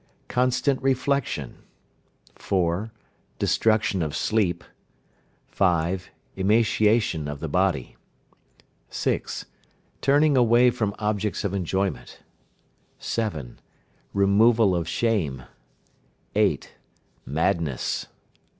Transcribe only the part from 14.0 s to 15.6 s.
Removal of shame.